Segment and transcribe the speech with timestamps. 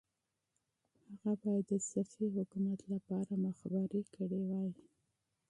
[1.09, 4.71] هغه باید د صفوي حکومت لپاره مخبري کړې وای.